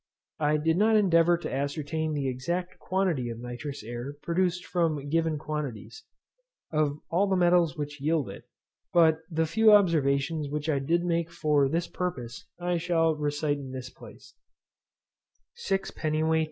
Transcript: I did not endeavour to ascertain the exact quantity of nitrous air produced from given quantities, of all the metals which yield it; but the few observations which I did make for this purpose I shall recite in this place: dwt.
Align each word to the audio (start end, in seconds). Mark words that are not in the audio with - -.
I 0.39 0.57
did 0.57 0.77
not 0.77 0.95
endeavour 0.95 1.37
to 1.37 1.53
ascertain 1.53 2.15
the 2.15 2.27
exact 2.27 2.79
quantity 2.79 3.29
of 3.29 3.37
nitrous 3.37 3.83
air 3.83 4.13
produced 4.23 4.65
from 4.65 5.09
given 5.09 5.37
quantities, 5.37 6.05
of 6.71 6.97
all 7.11 7.27
the 7.27 7.35
metals 7.35 7.77
which 7.77 8.01
yield 8.01 8.27
it; 8.27 8.49
but 8.91 9.19
the 9.29 9.45
few 9.45 9.71
observations 9.71 10.49
which 10.49 10.69
I 10.69 10.79
did 10.79 11.03
make 11.03 11.29
for 11.29 11.69
this 11.69 11.87
purpose 11.87 12.47
I 12.59 12.77
shall 12.77 13.13
recite 13.15 13.57
in 13.59 13.73
this 13.73 13.91
place: 13.91 14.33
dwt. 15.55 16.39